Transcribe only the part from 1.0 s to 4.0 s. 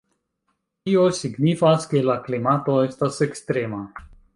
signifas ke la klimato estas ekstrema.